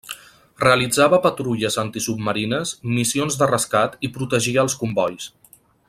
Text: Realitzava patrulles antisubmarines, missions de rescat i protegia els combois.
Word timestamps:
Realitzava 0.61 1.19
patrulles 1.25 1.77
antisubmarines, 1.83 2.71
missions 2.95 3.39
de 3.43 3.49
rescat 3.53 3.99
i 4.09 4.13
protegia 4.17 4.65
els 4.65 4.79
combois. 4.85 5.29